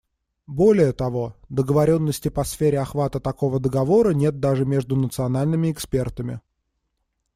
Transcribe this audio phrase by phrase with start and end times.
[0.47, 6.41] Более того, договоренности по сфере охвата такого договора нет даже между национальными экспертами.